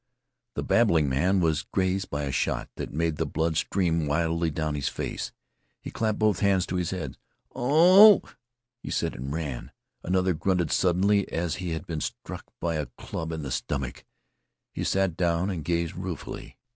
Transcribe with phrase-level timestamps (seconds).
[0.55, 4.73] The babbling man was grazed by a shot that made the blood stream widely down
[4.73, 5.31] his face.
[5.79, 7.17] He clapped both hands to his head.
[7.53, 8.23] "Oh!"
[8.81, 9.71] he said, and ran.
[10.01, 14.03] Another grunted suddenly as if he had been struck by a club in the stomach.
[14.71, 16.57] He sat down and gazed ruefully.